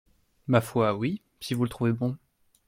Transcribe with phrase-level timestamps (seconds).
[0.47, 2.17] Ma foi, oui, si vous le trouvez bon.